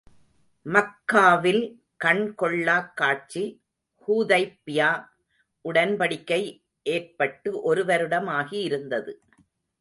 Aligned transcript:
மக்காவில் 0.65 1.83
கண் 1.97 2.33
கொள்ளாக் 2.33 2.95
காட்சி 2.95 3.63
ஹுதைபிய்யா 4.07 5.07
உடன்படிக்கை 5.63 6.63
ஏற்பட்டு 6.83 7.61
ஒரு 7.61 7.85
வருடம் 7.85 8.27
ஆகி 8.27 8.57
இருந்தது. 8.59 9.21